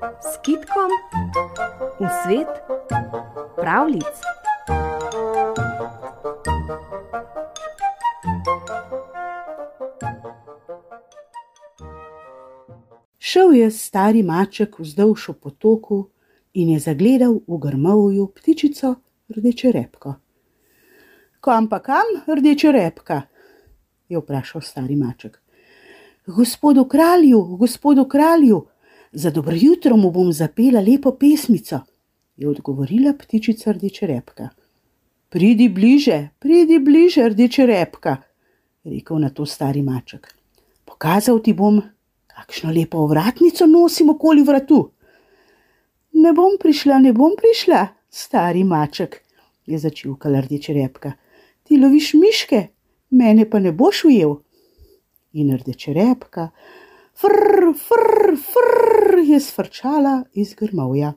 [0.00, 0.90] s kitkom
[2.00, 2.48] v svet
[3.56, 4.16] pravlic.
[13.18, 16.08] Šel je stari maček vzdolž po potoku
[16.54, 18.94] in je zagledal v grmovju ptičico
[19.28, 20.14] rdeče repko.
[21.40, 23.22] Kam pa kam, rdeče repka?
[24.08, 25.38] je vprašal stari maček.
[26.26, 28.66] Gospodu kralju, gospodu kralju,
[29.12, 31.80] za dobro jutro mu bom zapela lepo pesmico,
[32.36, 34.48] je odgovorila ptičica rdeče repka.
[35.28, 38.16] Pridi bliže, pridi bliže, rdeče repka,
[38.84, 40.34] je rekel na to stari maček.
[40.84, 41.82] Pokazal ti bom,
[42.26, 44.90] kakšno lepo ovratnico nosim okoli vratu.
[46.12, 49.20] Ne bom prišla, ne bom prišla, stari maček,
[49.66, 51.12] je začivkala rdeče repka.
[51.62, 52.66] Ti loviš miške,
[53.10, 54.34] mene pa ne boš ujel.
[55.32, 56.48] In rdeče repka,
[57.20, 61.12] fr, fr, fr, je sfrčala iz grmovja.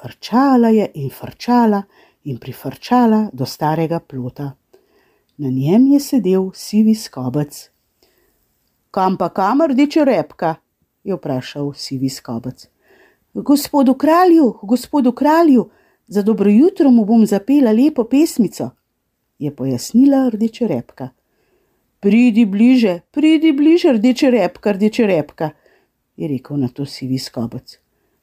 [0.00, 1.82] Frčala je in frčala
[2.24, 4.52] in prifrčala do starega plota.
[5.36, 7.70] Na njem je sedel sivi skobec.
[8.90, 10.54] Kam pa kam rdeče repka?
[11.04, 12.68] je vprašal sivi skobec.
[13.34, 15.68] Gospodu kralju, gospodu kralju,
[16.06, 18.70] za dobro jutro mu bom zapela lepo pesmico,
[19.38, 21.08] je pojasnila rdeča repka.
[22.04, 25.46] Pridi bliže, pridi bliže, rdeča repka, rdeča repka,
[26.20, 27.78] je rekel na to sivi skobec.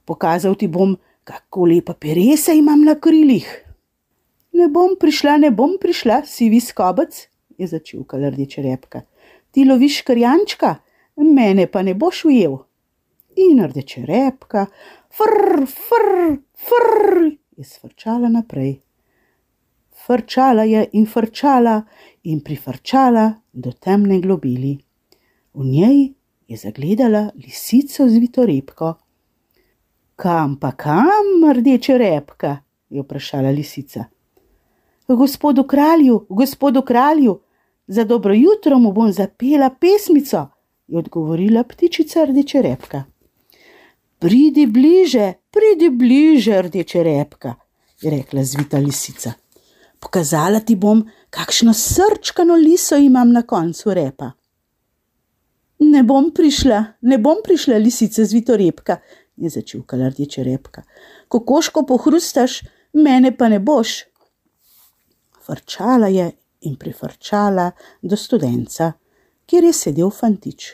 [0.05, 0.93] Pokazal ti bom,
[1.25, 3.47] kako lepa peresa imam na krilih.
[4.53, 7.23] Ne bom prišla, ne bom prišla, sivi skobec,
[7.57, 9.01] je začivkala rdeča repka.
[9.49, 10.75] Ti loviš karjančka,
[11.17, 12.59] mene pa ne boš ujel.
[13.41, 14.67] In rdeče repka,
[15.09, 17.25] fr, fr, fr,
[17.57, 18.77] je svrčala naprej.
[20.11, 21.81] Frčala je in frčala
[22.23, 24.77] in prifrčala do temne globili.
[25.53, 26.13] V njej
[26.47, 28.93] je zagledala lisico z vitorepko.
[30.15, 32.57] Kam pa kam, rdeče repka?
[32.89, 34.03] je vprašala lisica.
[35.07, 37.39] Gospodu kralju, gospodu kralju,
[37.87, 40.47] za dobro jutro mu bom zapela pesmico,
[40.87, 43.03] je odgovorila ptičica rdeče repka.
[44.19, 47.55] Pridi bliže, pridi bliže, rdeče repka,
[48.01, 49.33] je rekla zvita lisica.
[50.01, 54.31] Pokazala ti bom, kakšno srčkano liso imam na koncu repa.
[55.79, 58.97] Ne bom prišla, ne bom prišla, lisica zvito repka,
[59.37, 60.83] je začivkala rdeče repka.
[61.27, 62.61] Ko koško pohrustaš,
[62.93, 64.03] mene pa ne boš.
[65.45, 66.31] Frčala je
[66.69, 68.91] in prifrčala do studenca,
[69.45, 70.73] kjer je sedel fantič.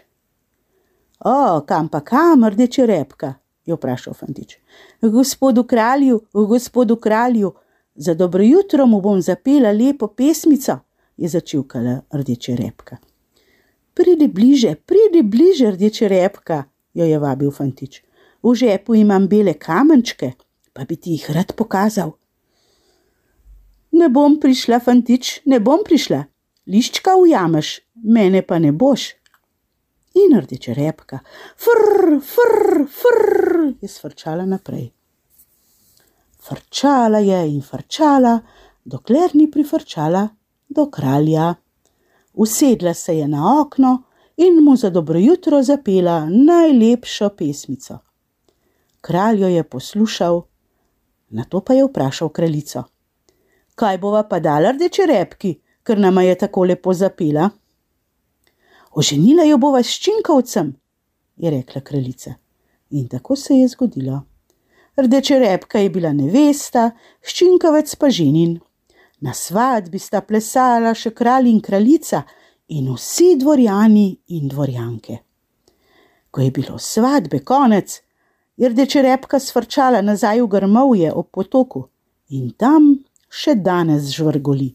[1.20, 3.34] O, kam pa kam, rdeče repka?
[3.68, 4.58] je vprašal fantič.
[5.02, 7.54] Gospodu kralju, gospodu kralju,
[7.98, 10.80] za dobro jutro mu bom zapela lepo pesmico,
[11.18, 12.98] je začivkala rdeče repka.
[13.94, 16.64] Pridi bliže, pridi bliže, rdeče repka,
[16.94, 18.04] jo je vabil fantič.
[18.44, 20.32] V žepu imam bele kamenčke,
[20.74, 22.12] pa bi ti jih rad pokazal.
[23.92, 26.24] Ne bom prišla, fantič, ne bom prišla.
[26.68, 29.16] Liščka ujameš, mene pa ne boš.
[30.18, 31.20] In rdeče repka,
[31.58, 33.18] fr, fr, fr,
[33.82, 34.92] je svrčala naprej.
[36.48, 38.40] Frčala je in frčala,
[38.86, 40.28] dokler ni prifrčala
[40.70, 41.56] do kralja.
[42.34, 44.04] Usedla se je na okno
[44.38, 47.98] in mu za dobro jutro zapela najlepšo pesmico.
[49.02, 50.42] Kralj jo je poslušal,
[51.30, 52.84] na to pa je vprašal kraljico:
[53.76, 57.50] Kaj bova pa dala rdeče repki, ker nama je tako lepo zapela?
[58.92, 60.76] Oženila jo bova s činkovcem,
[61.36, 62.34] je rekla kraljica.
[62.90, 64.37] In tako se je zgodilo.
[64.98, 66.90] Rdeče repka je bila nevesta,
[67.22, 68.56] ščinkovec pa ženin.
[69.22, 72.24] Na svadbi sta plesala še kralj in kraljica
[72.74, 75.20] in vsi dvorjani in dvorjanke.
[76.34, 78.00] Ko je bilo svadbe konec,
[78.58, 81.86] je rdeča repka svrčala nazaj v grmovje ob potoku
[82.34, 82.96] in tam
[83.30, 84.72] še danes žvrgoli.